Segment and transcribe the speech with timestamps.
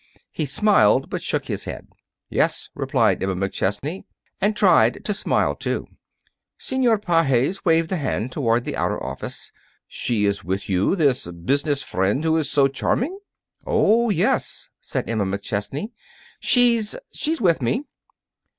[0.31, 1.85] He smiled, but shook his head.
[2.27, 4.05] "Yes," replied Emma McChesney.
[4.41, 5.85] And tried to smile, too.
[6.57, 9.51] Senor Pages waved a hand toward the outer office.
[9.87, 13.19] "She is with you, this business friend who is also so charming?"
[13.63, 15.91] "Oh, yes," said Emma McChesney,
[16.39, 17.83] "she's she's with me."